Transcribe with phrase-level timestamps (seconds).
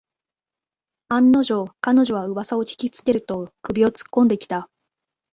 [1.09, 4.67] 案の定、彼女はうわさを聞きつけると首をつっこんできた